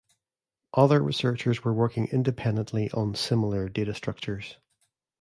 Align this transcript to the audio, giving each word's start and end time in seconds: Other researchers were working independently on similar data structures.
Other 0.73 0.99
researchers 0.99 1.63
were 1.63 1.75
working 1.75 2.07
independently 2.07 2.89
on 2.89 3.13
similar 3.13 3.69
data 3.69 3.93
structures. 3.93 4.57